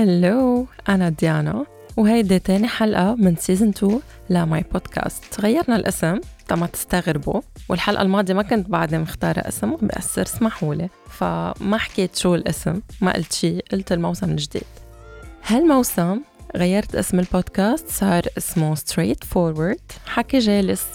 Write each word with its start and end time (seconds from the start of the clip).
hello 0.00 0.66
أنا 0.88 1.08
ديانا 1.08 1.66
وهيدي 1.96 2.38
تاني 2.38 2.68
حلقة 2.68 3.14
من 3.14 3.36
season 3.36 3.68
2 3.68 4.00
ل 4.30 4.41
my 4.41 4.64
podcast. 4.72 5.40
غيرنا 5.40 5.76
الاسم 5.76 6.20
ما 6.50 6.66
تستغربوا 6.66 7.40
والحلقة 7.68 8.02
الماضية 8.02 8.34
ما 8.34 8.42
كنت 8.42 8.70
بعدي 8.70 8.98
مختارة 8.98 9.40
اسم 9.40 9.76
بقصر 9.76 10.22
اسمحولي 10.22 10.88
فما 11.10 11.78
حكيت 11.78 12.16
شو 12.16 12.34
الاسم 12.34 12.80
ما 13.00 13.12
قلت 13.12 13.32
شي 13.32 13.60
قلت 13.60 13.92
الموسم 13.92 14.30
الجديد. 14.30 14.64
هالموسم 15.46 16.20
غيرت 16.56 16.94
اسم 16.94 17.18
البودكاست 17.18 17.88
صار 17.88 18.22
اسمه 18.38 18.74
Straightforward 18.74 19.92
حكي 20.06 20.38
جالس. 20.38 20.86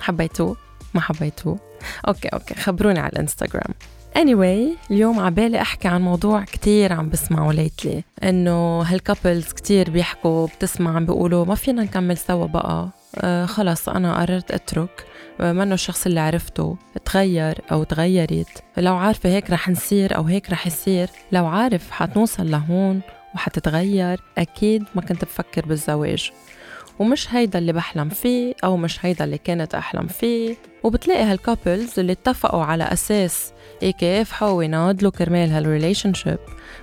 حبيتوه؟ 0.00 0.56
ما 0.94 1.00
حبيتوه؟ 1.00 1.58
okay 2.08 2.28
okay 2.28 2.54
خبروني 2.54 2.98
على 2.98 3.12
الإنستغرام. 3.12 3.74
Anyway 4.18 4.90
اليوم 4.90 5.20
عبالي 5.20 5.60
أحكي 5.60 5.88
عن 5.88 6.02
موضوع 6.02 6.44
كتير 6.44 6.92
عم 6.92 7.08
بسمعه 7.08 7.52
ليتلي 7.52 8.04
إنه 8.22 8.82
هالكابلز 8.82 9.52
كتير 9.52 9.90
بيحكوا 9.90 10.46
بتسمع 10.46 10.96
عم 10.96 11.06
بيقولوا 11.06 11.44
ما 11.44 11.54
فينا 11.54 11.82
نكمل 11.82 12.16
سوا 12.16 12.46
بقى. 12.46 12.88
آه 13.16 13.46
خلص 13.46 13.88
أنا 13.88 14.20
قررت 14.20 14.50
أترك. 14.50 15.04
آه 15.40 15.52
منه 15.52 15.74
الشخص 15.74 16.06
اللي 16.06 16.20
عرفته. 16.20 16.76
تغير 17.04 17.60
أو 17.72 17.84
تغيرت. 17.84 18.62
لو 18.76 18.94
عارفة 18.96 19.28
هيك 19.28 19.50
رح 19.50 19.68
نصير 19.68 20.16
أو 20.16 20.22
هيك 20.22 20.50
رح 20.50 20.66
يصير. 20.66 21.10
لو 21.32 21.46
عارف 21.46 21.90
حتنوصل 21.90 22.50
لهون 22.50 23.00
وحتتغير 23.34 24.20
أكيد 24.38 24.84
ما 24.94 25.02
كنت 25.02 25.24
بفكر 25.24 25.66
بالزواج. 25.66 26.32
ومش 26.98 27.34
هيدا 27.34 27.58
اللي 27.58 27.72
بحلم 27.72 28.08
فيه 28.08 28.54
أو 28.64 28.76
مش 28.76 29.06
هيدا 29.06 29.24
اللي 29.24 29.38
كانت 29.38 29.74
أحلم 29.74 30.06
فيه. 30.06 30.56
وبتلاقي 30.82 31.22
هال 31.22 31.39
couples 31.39 31.98
اللي 31.98 32.12
اتفقوا 32.12 32.64
على 32.64 32.84
أساس 32.84 33.52
إيه 33.82 33.90
كيف 33.90 34.32
حاولوا 34.32 34.62
يناضلوا 34.62 35.10
كرمال 35.10 35.50
هال 35.50 36.14
relationship 36.14 36.38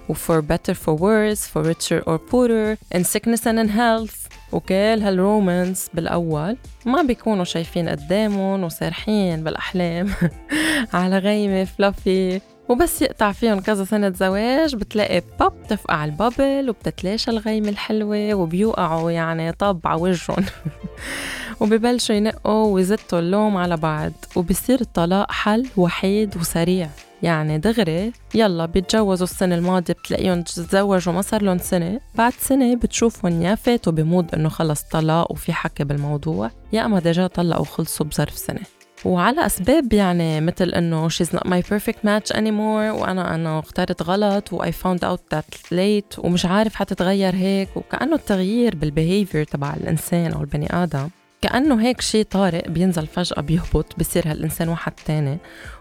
و 0.10 0.14
for 0.14 0.42
better 0.42 0.74
for 0.74 0.94
worse 0.94 1.42
for 1.48 1.64
richer 1.64 2.02
or 2.08 2.18
poorer 2.32 2.78
in 2.98 3.04
sickness 3.04 3.46
and 3.46 3.60
in 3.60 3.70
health. 3.70 4.30
وكل 4.52 5.02
هال 5.02 5.21
romance 5.21 5.90
بالأول 5.94 6.58
ما 6.86 7.02
بيكونوا 7.02 7.44
شايفين 7.44 7.90
قدامهم 7.90 8.64
وسارحين 8.64 9.44
بالأحلام. 9.44 10.10
على 10.94 11.18
غيمة 11.18 11.64
fluffy 11.64 12.42
وبس 12.70 13.02
يقطع 13.02 13.32
فيهم 13.32 13.60
كذا 13.60 13.84
سنة 13.84 14.10
زواج 14.10 14.76
بتلاقي 14.76 15.22
بوب 15.40 15.54
تفقع 15.70 16.06
ال 16.06 16.15
bubble 16.15 16.70
وبتتلاشى 16.70 17.32
الغيمة 17.32 17.70
الحلوة 17.70 18.34
وبيوقعوا 18.34 19.12
يعني 19.12 19.52
طب 19.52 19.80
على 19.86 20.02
وجهن 20.02 20.46
وببلشوا 21.60 22.16
ينقوا 22.16 22.74
ويزتوا 22.74 23.20
اللوم 23.20 23.58
على 23.58 23.78
بعض 23.78 24.12
وبصير 24.36 24.82
الطلاق 24.82 25.32
حل 25.32 25.68
وحيد 25.78 26.38
وسريع. 26.38 26.90
يعني 27.24 27.58
دغري 27.58 28.12
يلا 28.34 28.66
بيتجوزوا 28.66 29.28
السنة 29.28 29.56
الماضية 29.56 29.94
بتلاقيهم 29.94 30.42
تزوجوا 30.42 31.14
ما 31.14 31.22
صار 31.22 31.42
لهم 31.42 31.58
سنة 31.58 32.00
بعد 32.16 32.34
سنة 32.34 32.76
بتشوفهم 32.76 33.42
يا 33.42 33.56
فاتوا 33.56 33.94
ب 33.94 34.02
mood 34.02 34.36
إنه 34.36 34.50
خلص 34.50 34.82
طلاق 34.82 35.32
وفي 35.32 35.54
حكي 35.54 35.84
بالموضوع 35.84 36.52
يا 36.74 36.86
أما 36.86 37.00
déjà 37.00 37.28
طلقوا 37.28 37.62
وخلصوا 37.62 38.06
بظرف 38.06 38.38
سنة. 38.38 38.75
وعلى 39.06 39.46
أسباب 39.46 39.94
يعني 39.94 40.42
مثل 40.42 40.70
إنه 40.70 41.10
she's 41.10 41.32
not 41.36 41.48
my 41.48 41.62
perfect 41.62 42.00
match 42.04 42.36
anymore 42.36 42.92
وأنا 43.00 43.36
أنا 43.36 43.60
اخترت 43.60 44.02
غلط 44.02 44.54
و 44.54 44.64
I 44.64 44.70
found 44.70 45.00
out 45.00 45.36
that 45.36 45.72
late 45.72 46.20
ومش 46.20 46.46
عارف 46.46 46.76
حتتغير 46.76 47.36
هيك 47.36 47.70
وكأنه 47.76 48.16
التغيير 48.16 48.76
بال 48.76 48.89
behavior 48.89 49.44
تبع 49.44 49.74
الإنسان 49.74 50.34
أو 50.34 50.42
البني 50.42 50.68
آدم 50.72 51.10
كأنه 51.42 51.82
هيك 51.82 52.02
شيء 52.02 52.26
طارئ 52.26 52.70
بينزل 52.70 53.08
فجأة 53.08 53.42
بيهبط 53.42 54.00
بصير 54.00 54.32
هالإنسان 54.32 54.70
واحد 54.70 54.94
تاني 55.06 55.38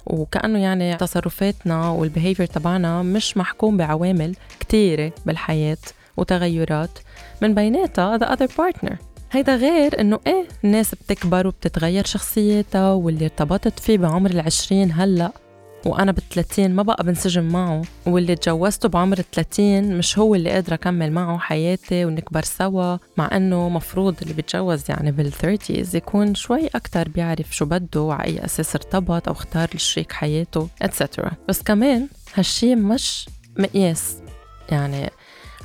وكأنه 0.07 0.59
يعني 0.59 0.97
تصرفاتنا 0.97 1.89
وال 1.89 2.00
behavior 2.00 2.47
تبعنا 2.47 3.03
مش 3.03 3.37
محكوم 3.37 3.77
بعوامل 3.77 4.37
كتيرة 4.61 5.13
بالحياة 5.27 5.79
وتغيرات 6.17 6.99
من 7.43 7.55
بيناتها 7.55 8.19
the 8.19 8.37
other 8.37 8.49
partner. 8.49 9.14
هيدا 9.35 9.57
غير 9.57 10.01
إنه 10.01 10.21
إيه 10.27 10.45
الناس 10.65 10.95
بتكبر 10.95 11.47
وبتتغير 11.47 12.05
شخصيتها 12.05 12.93
واللي 12.93 13.25
ارتبطت 13.25 13.79
فيه 13.81 13.99
بعمر 13.99 14.31
العشرين 14.31 14.93
هلأ. 14.93 15.33
وأنا 15.87 16.13
بالثلاثين 16.13 16.75
ما 16.75 16.83
بقى 16.83 17.05
بنسجم 17.05 17.43
معه 17.45 17.83
واللي 18.07 18.37
تجوزته 18.37 18.89
بعمر 18.89 19.19
الثلاثين 19.19 19.99
مش 19.99 20.19
هو 20.19 20.35
اللي 20.35 20.51
قادرة 20.51 20.75
أكمل 20.75 21.13
معه 21.13 21.39
حياتي 21.39 22.05
ونكبر 22.05 22.43
سوا 22.43 22.97
مع 23.17 23.37
إنه 23.37 23.69
مفروض 23.69 24.17
اللي 24.23 24.35
بيتجوز 24.35 24.85
يعني 24.89 25.13
بال 25.13 25.30
thirties 25.30 25.97
يكون 25.97 26.35
شوي 26.35 26.67
أكتر 26.67 27.09
بيعرف 27.09 27.57
شو 27.57 27.65
بده 27.65 28.01
وعلى 28.01 28.25
أي 28.25 28.45
أساس 28.45 28.75
ارتبط 28.75 29.29
أو 29.29 29.35
اختار 29.35 29.69
لشريك 29.75 30.13
حياته 30.13 30.69
et 30.83 30.95
cetera 30.95 31.31
بس 31.49 31.63
كمان 31.63 32.09
هالشي 32.35 32.75
مش 32.75 33.27
مقياس. 33.59 34.17
يعني 34.71 35.11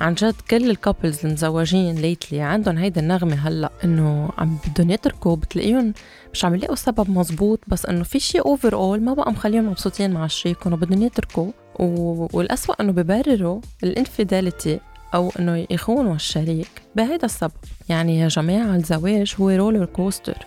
عن 0.00 0.14
جد 0.14 0.34
كل 0.50 0.70
ال 0.70 0.77
couples 0.77 1.26
المزوجين 1.26 1.94
lately 1.94 2.40
عندهم 2.40 2.78
هيدا 2.78 3.00
النغمة 3.00 3.34
هلا 3.48 3.70
إنه 3.84 4.30
عم 4.38 4.56
بدهم 4.68 4.90
يتركوا 4.90 5.36
بتلاقيهم 5.36 5.94
مش 6.32 6.44
عم 6.44 6.54
يلاقوا 6.54 6.76
سبب 6.76 7.10
مزبوط 7.10 7.60
بس 7.68 7.86
إنه 7.86 8.02
في 8.04 8.20
شيء 8.20 8.40
overall 8.46 9.00
ما 9.00 9.14
بقى 9.14 9.32
مخليهم 9.32 9.66
مبسوطين 9.68 10.10
مع 10.10 10.26
شريكهم 10.26 10.72
وبدهم 10.72 11.02
يتركوا. 11.02 11.50
و... 11.80 12.26
والأسوأ 12.32 12.74
إنه 12.80 12.92
ببرروا 12.92 13.60
ال 13.84 13.93
infidelity 13.93 14.80
أو 15.14 15.32
إنه 15.38 15.66
يخونوا 15.70 16.14
الشريك 16.14 16.70
بهيدا 16.96 17.24
السبب. 17.24 17.52
يعني 17.88 18.18
يا 18.18 18.28
جماعة 18.28 18.76
الزواج 18.76 19.34
هو 19.40 19.50
roller 19.50 19.84
coaster 19.84 20.38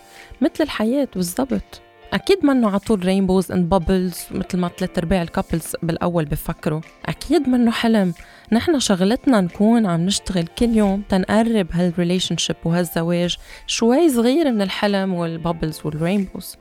مثل 0.41 0.63
الحياة 0.63 1.07
بالضبط. 1.15 1.81
أكيد 2.13 2.45
منه 2.45 2.69
على 2.69 2.79
طول 2.79 3.05
rainbows 3.05 3.51
and 3.51 3.69
bubbles 3.69 4.17
مثل 4.31 4.57
ما 4.57 4.67
ثلاث 4.67 4.97
أرباع 4.97 5.21
ال 5.21 5.28
couples 5.28 5.75
بالأول 5.83 6.25
بفكروا. 6.25 6.81
أكيد 7.05 7.49
منه 7.49 7.71
حلم. 7.71 8.13
نحن 8.51 8.79
شغلتنا 8.79 9.41
نكون 9.41 9.85
عم 9.85 10.01
نشتغل 10.01 10.47
كل 10.47 10.69
يوم 10.69 11.01
تنقرب 11.09 11.67
هال 11.71 12.37
relationship 12.37 12.55
وهالزواج. 12.65 13.37
شوي 13.67 14.09
صغير 14.09 14.51
من 14.51 14.61
الحلم 14.61 15.13
وال 15.13 15.28
bubbles 15.28 15.79
وال 15.85 15.99
rainbows 15.99 16.55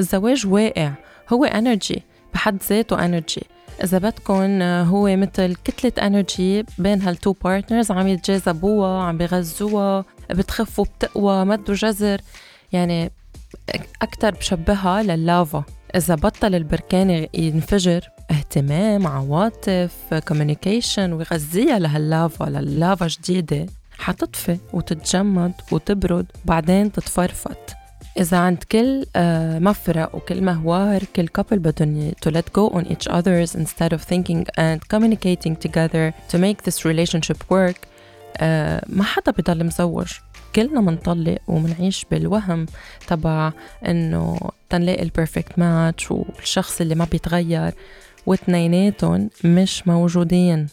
الزواج 0.00 0.46
واقع. 0.46 0.92
هو 1.32 1.44
energy 1.44 2.02
بحد 2.34 2.62
ذاته 2.68 3.04
energy 3.04 3.42
إذا 3.84 3.98
بدكم 3.98 4.62
هو 4.62 5.16
مثل 5.16 5.54
كتلة 5.54 6.06
energy 6.06 6.64
بين 6.78 7.02
هال 7.02 7.14
two 7.14 7.32
partners 7.32 7.90
عم 7.90 8.08
يتجاذبوها 8.08 9.02
عم 9.02 9.18
بغذوها 9.18 10.04
بتخف 10.30 10.78
وبتقوى 10.78 11.44
مد 11.44 11.70
وجزر 11.70 12.20
يعني 12.72 13.10
أكتر 14.02 14.34
بشبهها 14.34 15.02
لللافا 15.02 15.64
إذا 15.96 16.14
بطل 16.14 16.54
البركان 16.54 17.26
ينفجر 17.34 18.08
اهتمام 18.30 19.06
عواطف 19.06 20.14
communication 20.28 21.12
ويغذيها 21.12 21.78
لهال 21.78 22.06
lava 22.06 22.44
لل 22.44 22.65
lava 22.65 23.06
جديدة 23.06 23.66
حتطفي 23.98 24.58
وتتجمد 24.72 25.52
وتبرد 25.72 26.26
وبعدين 26.44 26.92
تتفرفط 26.92 27.78
إذا 28.18 28.36
عند 28.36 28.64
كل 28.72 29.06
آه، 29.16 29.58
مفرق 29.58 30.14
وكل 30.14 30.42
مهوار 30.42 31.04
كل 31.16 31.28
couple 31.28 31.58
بدهم 31.58 32.12
to 32.26 32.30
let 32.30 32.52
go 32.52 32.74
on 32.74 32.84
each 32.86 33.08
others 33.08 33.54
instead 33.54 33.92
of 33.92 34.02
thinking 34.02 34.46
and 34.58 34.88
communicating 34.88 35.56
together 35.56 36.12
to 36.32 36.38
make 36.38 36.62
this 36.62 36.84
relationship 36.84 37.50
work. 37.50 37.86
آه، 38.36 38.84
ما 38.88 39.04
حدا 39.04 39.32
بضل 39.32 39.64
مزوج. 39.64 40.12
كلنا 40.56 40.80
منطلق 40.80 41.38
ومنعيش 41.48 42.06
بالوهم 42.10 42.66
تبع 43.06 43.52
إنه 43.86 44.38
تنلاقي 44.70 45.02
ال 45.02 45.09
perfect 45.09 45.58
match 45.58 46.10
والشخص 46.10 46.80
اللي 46.80 46.94
ما 46.94 47.04
بيتغير. 47.04 47.72
واثنيناتهم 48.26 49.30
مش 49.44 49.88
موجودين. 49.88 50.66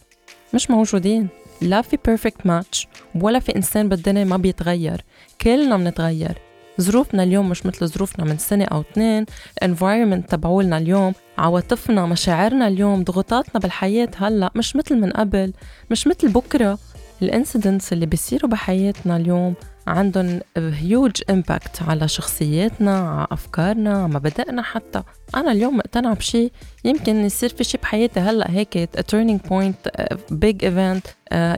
مش 0.53 0.71
موجودين. 0.71 1.27
لا 1.61 1.81
في 1.81 1.97
perfect 2.05 2.45
match 2.45 2.87
ولا 3.15 3.39
في 3.39 3.55
إنسان 3.55 3.89
بالدنيا 3.89 4.23
ما 4.23 4.37
بيتغير. 4.37 5.03
كلنا 5.41 5.77
بنتغير 5.77 6.37
ظروفنا 6.81 7.23
اليوم 7.23 7.49
مش 7.49 7.65
مثل 7.65 7.87
ظروفنا 7.87 8.25
من 8.25 8.37
سنة 8.37 8.65
أو 8.65 8.81
اثنين. 8.81 9.25
ال 9.57 9.63
environment 9.63 10.29
تبعولنا 10.31 10.77
اليوم 10.77 11.13
عواطفنا 11.37 12.05
مشاعرنا 12.05 12.67
اليوم 12.67 13.03
ضغوطاتنا 13.03 13.61
بالحياة 13.61 14.09
هلأ 14.17 14.51
مش 14.55 14.75
مثل 14.75 14.95
من 14.95 15.11
قبل. 15.11 15.53
مش 15.91 16.07
مثل 16.07 16.29
بكرة. 16.29 16.77
ال 17.21 17.29
incidents 17.29 17.93
اللي 17.93 18.05
بيصيروا 18.05 18.51
بحياتنا 18.51 19.17
اليوم 19.17 19.53
عندهم 19.87 20.39
huge 20.57 21.11
impact 21.29 21.81
على 21.87 22.07
شخصياتنا 22.07 22.99
على 23.09 23.27
أفكارنا 23.31 23.97
على 24.03 24.13
مبادئنا 24.13 24.61
حتى. 24.61 25.03
أنا 25.35 25.51
اليوم 25.51 25.77
مقتنعة 25.77 26.15
بشيء 26.15 26.51
يمكن 26.85 27.25
يصير 27.25 27.49
في 27.49 27.63
شيء 27.63 27.81
بحياتي 27.81 28.19
هلأ 28.19 28.51
هيك 28.51 28.73
turning 29.07 29.39
point 29.41 30.09
big 30.31 30.65
event 30.65 31.07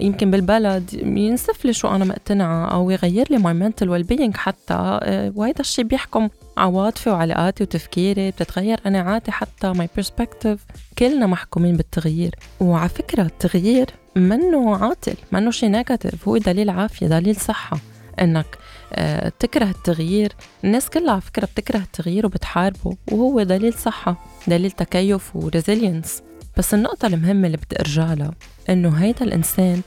يمكن 0.03 0.31
بالبلد 0.31 0.93
ينسف 0.93 1.65
لي 1.65 1.73
شو 1.73 1.87
أنا 1.87 2.05
مقتنعة 2.05 2.73
أو 2.73 2.89
يغير 2.91 3.27
لي 3.29 3.37
my 3.37 3.53
mental 3.53 3.89
well-being 3.89 4.37
حتى. 4.37 4.99
uh, 5.01 5.37
وهيدا 5.37 5.59
الشيء 5.59 5.85
بيحكم 5.85 6.29
عواطفي 6.57 7.09
وعلاقاتي 7.09 7.63
وتفكيري 7.63 8.31
بتتغير 8.31 8.77
قناعاتي 8.77 9.31
حتى 9.31 9.67
my 9.67 9.89
perspective 9.95 10.65
كلنا 10.99 11.27
محكومين 11.27 11.75
بالتغيير. 11.77 12.35
وعلى 12.59 12.89
فكرة 12.89 13.21
التغيير 13.23 13.87
منه 14.17 14.75
عاطل 14.75 15.15
منه 15.31 15.51
شيء 15.51 15.69
negative 15.69 16.27
هو 16.27 16.37
دليل 16.37 16.69
عافية 16.69 17.07
دليل 17.07 17.35
صحة. 17.35 17.77
إنك 18.21 18.45
آه، 18.93 19.31
تكره 19.39 19.65
التغيير. 19.65 20.33
الناس 20.63 20.89
كلها 20.89 21.11
على 21.11 21.21
فكرة 21.21 21.45
بتكره 21.45 21.77
التغيير 21.77 22.25
وبتحاربه 22.25 22.97
وهو 23.11 23.43
دليل 23.43 23.73
صحة 23.73 24.15
دليل 24.47 24.71
تكيف 24.71 25.35
و 25.35 25.43
resilience 25.43 26.21
بس 26.57 26.73
النقطة 26.73 27.07
المهمة 27.07 27.47
اللي 27.47 27.57
بدي 27.57 27.79
أرجع 27.79 28.13
لها 28.13 28.31
إنه 28.69 28.89
هيدا 28.89 29.25
الإنسان 29.25 29.81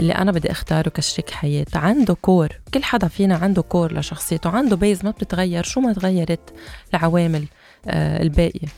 اللي 0.00 0.12
أنا 0.12 0.32
بدي 0.32 0.50
أختاره 0.50 0.88
كشريك 0.88 1.30
حياة 1.30 1.66
عنده 1.74 2.14
core. 2.14 2.48
كل 2.74 2.82
حدا 2.84 3.08
فينا 3.08 3.36
عنده 3.36 3.62
core 3.62 3.98
لشخصيته 3.98 4.50
عنده 4.50 4.76
base 4.76 5.04
ما 5.04 5.10
بتتغير 5.10 5.62
شو 5.62 5.80
ما 5.80 5.92
تغيرت 5.92 6.54
العوامل 6.94 7.44
آه 7.86 8.22
الباقية. 8.22 8.68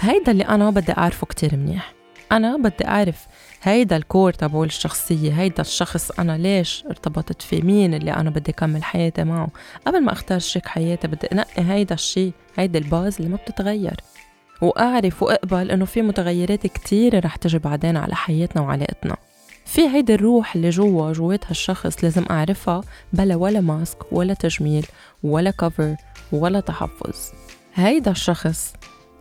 هيدا 0.00 0.32
اللي 0.32 0.44
أنا 0.44 0.70
بدي 0.70 0.92
أعرفه 0.92 1.26
كتير 1.26 1.56
منيح. 1.56 1.94
أنا 2.32 2.56
بدي 2.56 2.86
أعرف 2.88 3.26
هيدا 3.62 3.96
الكور 3.96 4.32
تبعول 4.32 4.66
الشخصية 4.66 5.32
هيدا 5.32 5.60
الشخص 5.60 6.10
أنا 6.10 6.38
ليش 6.38 6.84
ارتبطت 6.90 7.42
فيه؟ 7.42 7.62
مين 7.62 7.94
اللي 7.94 8.12
أنا 8.12 8.30
بدي 8.30 8.50
أكمل 8.50 8.84
حياتي 8.84 9.24
معه؟ 9.24 9.48
قبل 9.86 10.04
ما 10.04 10.12
أختار 10.12 10.38
شريك 10.38 10.66
حياتي 10.66 11.08
بدي 11.08 11.26
أنقي 11.26 11.62
هيدا 11.62 11.94
الشي 11.94 12.32
هيدا 12.56 12.78
الباز 12.78 13.16
اللي 13.16 13.28
ما 13.28 13.36
بتتغير. 13.36 14.00
وأعرف 14.62 15.22
وأقبل 15.22 15.70
إنه 15.70 15.84
في 15.84 16.02
متغيرات 16.02 16.66
كتيرة 16.66 17.18
رح 17.18 17.36
تجي 17.36 17.58
بعدين 17.58 17.96
على 17.96 18.14
حياتنا 18.14 18.62
وعلاقتنا. 18.62 19.16
في 19.64 19.88
هيدي 19.88 20.14
الروح 20.14 20.54
اللي 20.54 20.70
جوا 20.70 21.12
جوات 21.12 21.46
هالشخص 21.46 22.04
لازم 22.04 22.24
أعرفها 22.30 22.80
بلا 23.12 23.36
ولا 23.36 23.60
mask 23.60 24.12
ولا 24.12 24.34
تجميل 24.34 24.86
ولا 25.22 25.50
cover 25.50 25.96
ولا 26.32 26.60
تحفظ. 26.60 27.16
هيدا 27.74 28.10
الشخص 28.10 28.72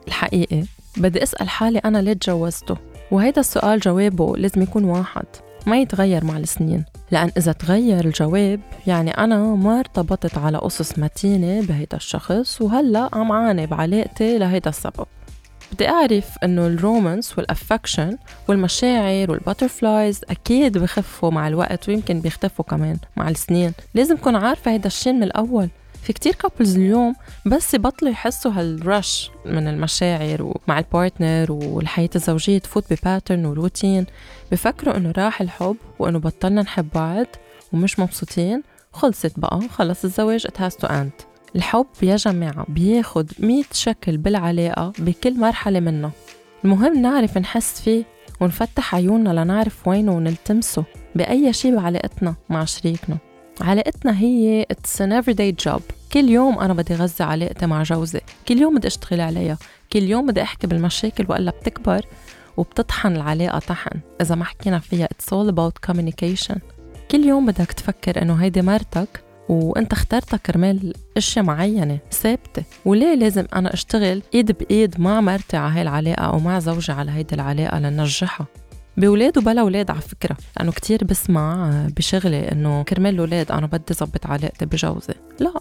الحقيقي 0.08 0.64
بدي 0.98 1.24
أسأل 1.24 1.50
حالي 1.50 1.80
أنا 1.80 1.98
ليه 1.98 2.14
تجوزته؟ 2.14 2.78
وهيدا 3.12 3.40
السؤال 3.40 3.80
جوابه 3.80 4.38
لازم 4.38 4.62
يكون 4.62 4.84
واحد 4.84 5.26
ما 5.66 5.78
يتغير 5.78 6.26
مع 6.26 6.38
السنين. 6.38 6.86
لأن 7.12 7.32
إذا 7.38 7.52
تغير 7.52 8.06
الجواب 8.06 8.60
يعني 8.88 9.12
أنا 9.12 9.38
ما 9.38 9.80
ارتبطت 9.80 10.38
على 10.38 10.60
أسس 10.62 11.00
متينة 11.00 11.62
بهيدا 11.62 11.98
الشخص 11.98 12.62
وهلأ 12.62 13.10
عم 13.14 13.32
عاني 13.32 13.66
بعلاقتي 13.66 14.38
لهيدا 14.38 14.70
السبب. 14.70 15.06
بدي 15.74 15.90
أعرف 15.90 16.38
إنه 16.44 16.68
ال 16.68 16.76
romance 16.77 17.38
وال 17.38 17.52
affection 17.52 18.18
والمشاعر 18.48 19.32
وال 19.32 19.46
butterflies 19.46 20.22
أكيد 20.30 20.78
بخفوا 20.78 21.32
مع 21.32 21.48
الوقت 21.48 21.90
ويمكن 21.90 22.22
بيختفوا 22.22 22.66
كمان 22.66 22.98
مع 23.18 23.30
السنين. 23.30 23.74
لازم 23.94 24.18
كون 24.18 24.36
عارفة 24.36 24.72
هيدا 24.72 24.88
الشيء 24.88 25.14
من 25.14 25.24
الأول. 25.24 25.70
في 26.04 26.14
كتير 26.14 26.34
couples 26.34 26.76
اليوم 26.76 27.16
بس 27.46 27.74
يبطلوا 27.74 28.12
يحسوا 28.12 28.52
هال 28.52 28.79
rush 28.79 29.32
من 29.46 29.68
المشاعر 29.68 30.44
ومع 30.44 30.80
ال 30.80 30.89
partner 30.89 31.52
والحياة 31.52 32.10
الزوجية 32.16 32.58
تفوت 32.58 32.94
ب 32.94 33.00
pattern 33.00 33.46
وروتين 33.46 34.06
بفكروا 34.52 34.98
إنه 34.98 35.12
راح 35.18 35.42
الحب 35.42 35.76
وانه 36.00 36.20
بطلنا 36.20 36.62
نحب 36.62 36.88
بعض 36.96 37.26
ومش 37.74 38.00
مبسوطين. 38.00 38.64
خلصت 38.94 39.40
بقى. 39.40 39.62
خلص 39.70 40.04
الزواج. 40.04 40.48
It 40.48 40.58
has 40.60 40.76
to 40.86 40.90
end. 40.90 41.26
الحب 41.56 41.86
يا 42.02 42.16
جماعة 42.16 42.66
بياخد 42.70 43.32
مية 43.40 43.64
شكل 43.72 44.18
بالعلاقة 44.18 44.94
بكل 45.00 45.40
مرحلة 45.40 45.80
منه. 45.80 46.12
المهم 46.66 47.02
نعرف 47.02 47.38
نحس 47.38 47.82
فيه 47.82 48.04
ونفتح 48.40 48.96
عيوننا 48.96 49.30
لنعرف 49.44 49.88
وينه 49.88 50.12
ونلتمسه 50.12 50.84
بأي 51.16 51.54
شي 51.54 51.72
بعلاقتنا 51.76 52.36
مع 52.50 52.66
شريكنا. 52.66 53.18
علاقتنا 53.62 54.20
هي 54.20 54.66
it's 54.74 55.00
an 55.00 55.24
everyday 55.24 55.66
job. 55.68 55.82
كل 56.14 56.30
يوم 56.30 56.60
أنا 56.60 56.74
بدي 56.74 56.96
غذي 56.96 57.24
علاقتي 57.24 57.66
مع 57.66 57.84
جوزي. 57.84 58.22
كل 58.48 58.58
يوم 58.58 58.78
بدي 58.78 58.88
أشتغل 58.88 59.22
عليها. 59.22 59.58
كل 59.94 60.04
يوم 60.04 60.28
بدي 60.28 60.42
أحكي 60.42 60.68
بالمشاكل 60.68 61.26
وإلا 61.30 61.52
بتكبر 61.52 62.06
وبتطحن 62.58 63.16
العلاقة 63.16 63.60
طحن 63.60 64.00
إذا 64.22 64.36
ما 64.36 64.46
حكينا 64.46 64.80
فيها 64.80 65.08
it's 65.08 65.34
all 65.34 65.52
about 65.52 65.92
communication. 65.92 66.58
كل 67.12 67.26
يوم 67.26 67.46
بدك 67.46 67.72
تفكر 67.72 68.22
إنه 68.22 68.34
هيدي 68.34 68.62
مرتك 68.62 69.24
وإنت 69.50 69.94
اخترتها 69.94 70.38
كرمال 70.38 70.94
أشياء 71.18 71.46
معينة 71.46 72.00
ثابتة. 72.12 72.64
وليه 72.86 73.16
لازم 73.16 73.46
أنا 73.56 73.74
أشتغل 73.74 74.22
إيد 74.34 74.52
بإيد 74.52 75.00
مع 75.02 75.22
مرتي 75.22 75.58
على 75.58 75.74
هاي 75.74 75.82
العلاقة 75.82 76.26
أو 76.26 76.40
مع 76.40 76.60
زوجي 76.60 76.92
على 76.92 77.12
هيدي 77.12 77.36
العلاقة 77.36 77.80
لننجحها 77.80 78.48
بولاد 78.98 79.38
وبلا 79.38 79.64
ولاد 79.64 79.92
على 79.92 80.02
فكرة 80.02 80.38
لأنه 80.58 80.72
كتير 80.72 81.04
بسمع 81.04 81.72
بشغلي 81.98 82.52
إنه 82.52 82.84
كرمال 82.84 83.14
الولاد 83.14 83.52
أنا 83.52 83.68
بدي 83.68 83.94
زبط 83.94 84.26
علاقتي 84.26 84.66
بجوزي. 84.66 85.14
لا 85.40 85.54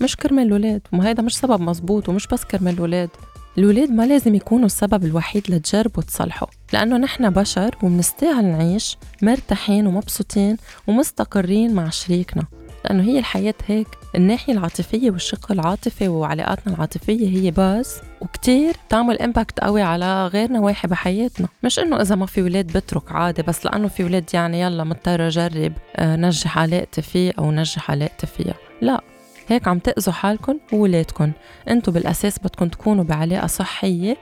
مش 0.00 0.16
كرمال 0.16 0.46
الولاد 0.46 0.80
وما 0.92 1.08
هيدا 1.08 1.22
مش 1.22 1.36
سبب 1.36 1.60
مزبوط 1.60 2.08
ومش 2.08 2.26
بس 2.26 2.44
كرمال 2.44 2.74
الولاد 2.74 3.10
الولاد 3.58 3.90
ما 3.90 4.06
لازم 4.06 4.34
يكونوا 4.34 4.66
السبب 4.66 5.04
الوحيد 5.04 5.50
لتجربوا 5.50 6.02
تصلحوا 6.02 6.48
لأنه 6.72 6.96
نحن 6.96 7.30
بشر 7.30 7.76
ومنستاهل 7.82 8.44
نعيش 8.44 8.96
مرتاحين 9.22 9.86
ومبسوطين 9.86 10.56
ومستقرين 10.86 11.74
مع 11.74 11.90
شريكنا 11.90 12.44
لأنه 12.84 13.02
هي 13.02 13.18
الحياة 13.18 13.54
هيك 13.66 13.88
الناحية 14.16 14.52
العاطفية 14.52 15.10
والشق 15.10 15.52
العاطفي 15.52 16.08
وعلاقاتنا 16.08 16.74
العاطفية 16.74 17.28
هي 17.28 17.50
base 17.50 18.00
وكتير 18.20 18.76
تعمل 18.88 19.22
impact 19.22 19.60
قوي 19.60 19.82
على 19.82 20.26
غير 20.26 20.52
نواحي 20.52 20.88
بحياتنا. 20.88 21.48
مش 21.62 21.78
إنه 21.78 22.00
إذا 22.00 22.14
ما 22.14 22.26
في 22.26 22.42
ولاد 22.42 22.76
بترك 22.76 23.12
عادي 23.12 23.42
بس 23.42 23.66
لأنه 23.66 23.88
في 23.88 24.04
ولاد 24.04 24.24
يعني 24.34 24.60
يلا 24.60 24.84
مضطر 24.84 25.26
أجرب 25.26 25.72
آه، 25.96 26.16
نجح 26.16 26.58
علاقتي 26.58 27.02
فيه 27.02 27.32
أو 27.38 27.52
نجح 27.52 27.90
علاقتي 27.90 28.26
فيها. 28.26 28.54
لا 28.80 29.00
هيك 29.48 29.68
عم 29.68 29.78
تأذوا 29.78 30.14
حالكم 30.14 30.58
وولادكم 30.72 31.32
انتو 31.68 31.92
بالأساس 31.92 32.38
بدكم 32.38 32.68
تكونوا 32.68 33.04
بعلاقة 33.04 33.46
صحية 33.46 34.16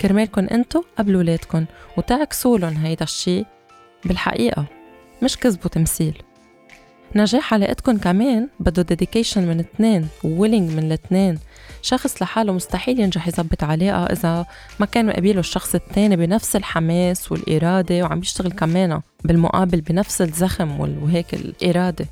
كرمالكم 0.00 0.46
انتو 0.46 0.82
قبل 0.98 1.16
ولادكم 1.16 1.64
وتعكسوا 1.96 2.58
لهم 2.58 2.76
هيدا 2.76 3.04
الشي 3.04 3.44
بالحقيقة 4.04 4.64
مش 5.22 5.36
كذب 5.36 5.58
وتمثيل. 5.64 6.22
نجاح 7.14 7.54
علاقتكم 7.54 7.98
كمان 7.98 8.48
بده 8.60 8.82
dedication 8.82 9.46
من 9.48 9.60
اثنين 9.60 10.08
و 10.24 10.30
willing 10.30 10.70
من 10.70 10.78
الاثنين. 10.84 11.38
شخص 11.82 12.22
لحاله 12.22 12.52
مستحيل 12.52 13.00
ينجح 13.00 13.28
يظبط 13.28 13.64
علاقة 13.64 14.04
إذا 14.04 14.46
ما 14.80 14.86
كان 14.86 15.06
مقابله 15.06 15.40
الشخص 15.40 15.74
الثاني 15.74 16.16
بنفس 16.16 16.56
الحماس 16.56 17.32
والإرادة 17.32 18.02
وعم 18.02 18.18
يشتغل 18.18 18.52
كمان 18.52 19.00
بالمقابل 19.24 19.80
بنفس 19.80 20.22
الزخم 20.22 20.80
وهيك 20.80 21.34
الإرادة. 21.34 22.06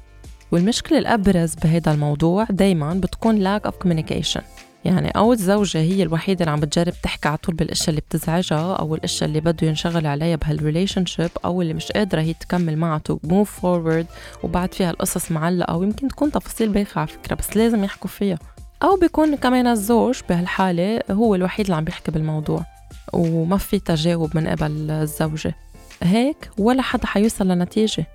والمشكلة 0.52 0.98
الأبرز 0.98 1.54
بهذا 1.54 1.92
الموضوع 1.92 2.44
دايما 2.50 2.94
بتكون 2.94 3.58
lack 3.58 3.62
of 3.62 3.72
communication. 3.84 4.42
يعني 4.86 5.10
أو 5.10 5.32
الزوجة 5.32 5.78
هي 5.78 6.02
الوحيدة 6.02 6.40
اللي 6.40 6.50
عم 6.50 6.60
بتجرب 6.60 6.92
تحكي 7.02 7.28
على 7.28 7.36
طول 7.36 7.54
بالأشياء 7.54 7.90
اللي 7.90 8.00
بتزعجها 8.00 8.74
أو 8.74 8.94
الأشياء 8.94 9.28
اللي 9.28 9.40
بده 9.40 9.66
ينشغل 9.66 10.06
عليها 10.06 10.36
بهال 10.36 11.06
relationship 11.06 11.30
أو 11.44 11.62
اللي 11.62 11.74
مش 11.74 11.92
قادرة 11.92 12.20
هي 12.20 12.34
تكمل 12.34 12.76
معها 12.76 12.98
to 12.98 13.18
move 13.24 13.60
forward 13.60 14.06
وبعد 14.42 14.74
فيها 14.74 14.90
القصص 14.90 15.32
معلقة 15.32 15.76
ويمكن 15.76 16.08
تكون 16.08 16.32
تفاصيل 16.32 16.68
بايخة 16.68 16.98
على 16.98 17.08
فكرة 17.08 17.34
بس 17.34 17.56
لازم 17.56 17.84
يحكوا 17.84 18.10
فيها. 18.10 18.38
أو 18.82 18.96
بيكون 18.96 19.36
كمان 19.36 19.66
الزوج 19.66 20.20
بهالحالة 20.28 21.00
هو 21.10 21.34
الوحيد 21.34 21.66
اللي 21.66 21.76
عم 21.76 21.84
بيحكي 21.84 22.10
بالموضوع 22.10 22.64
وما 23.12 23.56
في 23.56 23.78
تجاوب 23.78 24.36
من 24.36 24.48
قبل 24.48 24.90
الزوجة. 24.90 25.54
هيك 26.02 26.50
ولا 26.58 26.82
حدا 26.82 27.06
حيوصل 27.06 27.48
لنتيجة. 27.48 28.06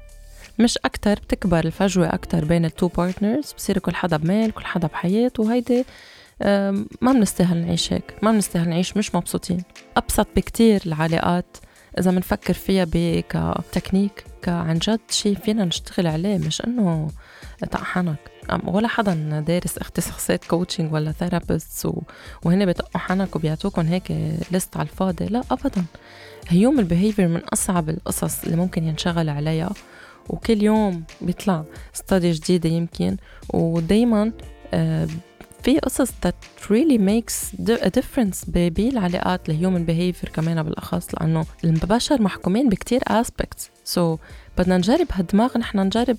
مش 0.59 0.77
أكتر 0.85 1.13
بتكبر 1.13 1.65
الفجوة 1.65 2.13
أكتر 2.13 2.45
بين 2.45 2.65
ال 2.65 2.71
two 2.71 2.87
partners 2.87 3.53
بصير 3.57 3.77
كل 3.77 3.95
حدا 3.95 4.17
بمال 4.17 4.51
كل 4.51 4.65
حدا 4.65 4.87
بحياته 4.87 5.43
وهيدي 5.43 5.85
ما 7.01 7.13
بنستاهل 7.13 7.57
نعيش 7.57 7.93
هيك 7.93 8.13
ما 8.21 8.31
بنستاهل 8.31 8.69
نعيش 8.69 8.97
مش 8.97 9.15
مبسوطين. 9.15 9.63
أبسط 9.97 10.27
بكتير 10.35 10.81
العلاقات 10.85 11.57
إذا 11.99 12.11
بنفكر 12.11 12.53
فيها 12.53 12.85
كتكنيك 13.29 14.23
كعن 14.41 14.77
جد 14.77 14.99
شيء 15.09 15.35
فينا 15.35 15.65
نشتغل 15.65 16.07
عليه 16.07 16.37
مش 16.37 16.61
إنه 16.61 17.07
طق 17.71 17.95
حنك 17.95 18.31
ولا 18.63 18.87
حدا 18.87 19.39
دارس 19.47 19.77
اختصاصات 19.77 20.45
coaching 20.45 20.93
ولا 20.93 21.11
therapist 21.11 21.87
وهن 22.43 22.65
بيطقوا 22.65 23.01
حنك 23.01 23.35
وبيعطوكم 23.35 23.81
هيك 23.81 24.11
list 24.51 24.77
على 24.77 24.89
الفاضي. 24.89 25.25
لا 25.25 25.43
ابدا. 25.51 25.85
human 26.47 26.83
behavior 26.83 27.27
من 27.27 27.41
أصعب 27.53 27.89
القصص 27.89 28.43
اللي 28.43 28.55
ممكن 28.55 28.83
ينشغل 28.83 29.29
عليها. 29.29 29.73
وكل 30.29 30.63
يوم 30.63 31.03
بيطلع 31.21 31.63
study 31.93 32.31
جديدة 32.31 32.69
يمكن. 32.69 33.17
ودايما 33.53 34.31
في 35.63 35.79
قصص 35.79 36.11
that 36.11 36.67
really 36.69 36.97
makes 36.97 37.55
a 37.69 37.89
difference 37.99 38.49
بالعلاقات 38.49 39.49
ال 39.49 39.55
human 39.55 39.85
behavior 39.85 40.29
كمان 40.29 40.63
بالأخص 40.63 41.07
لأنه 41.15 41.45
البشر 41.63 42.21
محكومين 42.21 42.69
بكتير 42.69 43.01
aspects. 43.01 43.93
So 43.95 44.19
بدنا 44.57 44.77
نجرب 44.77 45.07
هالدماغ 45.11 45.57
نحن 45.57 45.79
نجرب 45.79 46.17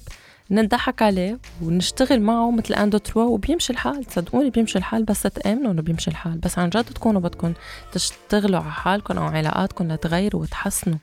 نضحك 0.50 1.02
عليه 1.02 1.38
ونشتغل 1.62 2.20
معه 2.20 2.50
مثل 2.50 2.74
un 2.74 2.82
deux 2.82 2.98
trois 2.98 3.24
وبيمشي 3.24 3.72
الحال. 3.72 4.04
صدقوني 4.10 4.50
بيمشي 4.50 4.78
الحال 4.78 5.04
بس 5.04 5.22
تآمنوا 5.22 5.72
إنه 5.72 5.82
بيمشي 5.82 6.10
الحال. 6.10 6.38
بس 6.38 6.58
عن 6.58 6.70
جد 6.70 6.84
تكونوا 6.84 7.20
بدكم 7.20 7.52
تشتغلوا 7.92 8.60
على 8.60 8.72
حالكم 8.72 9.18
أو 9.18 9.24
علاقاتكم 9.24 9.92
لتغيروا 9.92 10.42
وتحسنوا. 10.42 10.98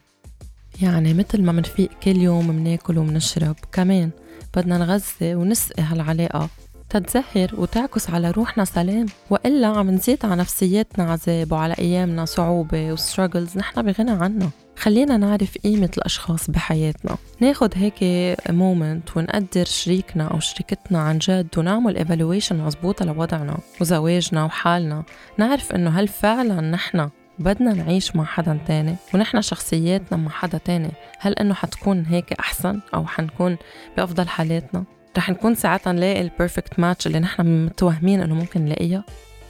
يعني 0.81 1.13
مثل 1.13 1.41
ما 1.41 1.51
منفيق 1.51 1.89
كل 2.03 2.17
يوم 2.17 2.48
مناكل 2.48 2.98
ومنشرب 2.98 3.55
كمان 3.72 4.10
بدنا 4.55 4.77
نغذي 4.77 5.36
ونسقي 5.36 5.84
هالعلاقة. 5.84 6.50
تتزهر 6.89 7.50
وتعكس 7.58 8.10
على 8.10 8.31
روحنا 8.31 8.65
سلام. 8.65 9.05
وإلا 9.29 9.67
عم 9.67 9.89
نزيد 9.89 10.25
على 10.25 10.36
نفسيتنا 10.36 11.12
عذاب 11.12 11.51
وعلى 11.51 11.75
أيامنا 11.79 12.25
صعوبة 12.25 12.93
و 12.94 13.00
struggles 13.00 13.58
نحن 13.58 13.81
بغنى 13.81 14.12
عنها 14.12 14.50
خلينا 14.77 15.17
نعرف 15.17 15.58
قيمة 15.58 15.89
الأشخاص 15.98 16.50
بحياتنا. 16.50 17.17
ناخد 17.39 17.74
هيك 17.75 18.03
moment 18.50 19.18
ونقدر 19.17 19.65
شريكنا 19.65 20.27
أو 20.27 20.39
شريكتنا 20.39 21.00
عن 21.00 21.17
جد 21.17 21.48
ونعمل 21.58 21.98
evaluation 21.98 22.58
مزبوطة 22.58 23.05
لوضعنا 23.05 23.58
وزواجنا 23.81 24.46
وحالنا. 24.46 25.03
نعرف 25.38 25.72
إنه 25.72 25.89
هل 25.89 26.08
فعلا 26.08 26.62
نحن 26.62 27.10
بدنا 27.39 27.74
نعيش 27.74 28.15
مع 28.15 28.24
حدا 28.24 28.60
تاني 28.67 28.96
ونحن 29.13 29.41
شخصياتنا 29.41 30.17
مع 30.17 30.29
حدا 30.29 30.58
تاني؟ 30.58 30.91
هل 31.19 31.34
إنه 31.34 31.53
حتكون 31.53 32.05
هيك 32.05 32.34
أحسن 32.34 32.79
أو 32.93 33.05
حنكون 33.05 33.58
بأفضل 33.98 34.27
حالاتنا؟ 34.27 34.84
رح 35.20 35.30
نكون 35.30 35.56
ساعتها 35.56 35.94
نلاقي 35.94 36.22
البيرفكت 36.22 36.80
ماتش 36.80 37.08
اللي 37.08 37.20
نحن 37.20 37.66
متوهمين 37.66 38.22
إنه 38.22 38.36
ممكن 38.36 38.66
نلاقيها. 38.66 39.04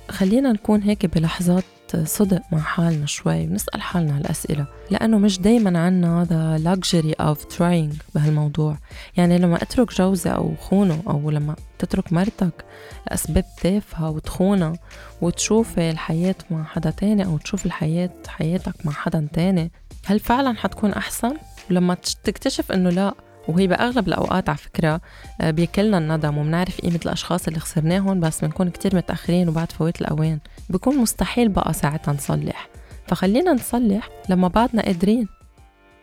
خلينا 0.09 0.51
نكون 0.51 0.81
هيك 0.81 1.05
بلحظات 1.05 1.63
صدق 2.03 2.41
مع 2.51 2.59
حالنا 2.59 3.05
شوي 3.05 3.47
ونسأل 3.47 3.81
حالنا 3.81 4.17
هالأسئلة. 4.17 4.65
لأنه 4.91 5.17
مش 5.17 5.39
دايما 5.39 5.79
عنا 5.79 6.21
هذا 6.21 6.75
luxury 6.75 7.25
of 7.25 7.57
trying 7.57 8.15
بهالموضوع. 8.15 8.77
يعني 9.17 9.37
لما 9.37 9.55
أترك 9.55 9.93
جوزي 9.93 10.29
أو 10.29 10.55
خونه 10.55 11.03
أو 11.07 11.31
لما 11.31 11.55
تترك 11.79 12.13
مرتك 12.13 12.65
لأسباب 13.07 13.45
تافهة 13.61 14.09
وتخونها 14.09 14.73
وتشوف 15.21 15.79
الحياة 15.79 16.35
مع 16.51 16.63
حدا 16.63 16.89
تاني 16.89 17.25
أو 17.25 17.37
تشوف 17.37 17.65
الحياة 17.65 18.11
حياتك 18.27 18.85
مع 18.85 18.91
حدا 18.91 19.27
تاني 19.33 19.71
هل 20.05 20.19
فعلا 20.19 20.55
حتكون 20.57 20.93
أحسن؟ 20.93 21.33
ولما 21.71 21.97
تكتشف 22.23 22.71
إنه 22.71 22.89
لأ 22.89 23.13
وهي 23.49 23.67
بأغلب 23.67 24.07
الأوقات 24.07 24.49
على 24.49 24.57
فكرة 24.57 25.01
آه، 25.41 25.51
بيكلنا 25.51 25.97
الندم 25.97 26.37
وبنعرف 26.37 26.81
قيمة 26.81 26.99
الأشخاص 27.05 27.47
اللي 27.47 27.59
خسرناهم 27.59 28.19
بس 28.19 28.41
بنكون 28.45 28.69
كتير 28.69 28.95
متأخرين 28.95 29.49
وبعد 29.49 29.71
فوات 29.71 30.01
الأوان. 30.01 30.39
بكون 30.69 30.97
مستحيل 30.97 31.49
بقى 31.49 31.73
ساعتها 31.73 32.13
نصلح. 32.13 32.67
فخلينا 33.07 33.53
نصلح 33.53 34.09
لما 34.29 34.47
بعدنا 34.47 34.81
قادرين. 34.81 35.27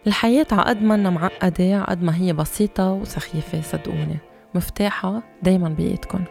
الحياة 0.06 0.46
عقد 0.52 0.82
ما 0.82 1.10
معقدة 1.10 1.76
عقد 1.76 2.02
ما 2.02 2.16
هي 2.16 2.32
بسيطة 2.32 2.92
وسخيفة 2.92 3.60
صدقوني. 3.62 4.18
مفتاحها 4.54 5.22
دايما 5.42 5.68
بإيدكم 5.68 6.24